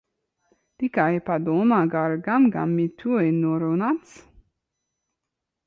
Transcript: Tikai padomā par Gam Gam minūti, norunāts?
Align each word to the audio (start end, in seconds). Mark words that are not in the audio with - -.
Tikai 0.83 1.19
padomā 1.27 1.83
par 1.91 2.17
Gam 2.29 2.49
Gam 2.57 2.73
minūti, 2.79 3.29
norunāts? 3.37 4.19